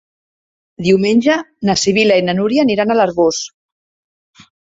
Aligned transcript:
Diumenge 0.85 1.35
na 1.69 1.75
Sibil·la 1.81 2.17
i 2.21 2.23
na 2.29 2.35
Núria 2.39 2.65
aniran 2.65 2.95
a 2.95 2.97
l'Arboç. 3.01 3.43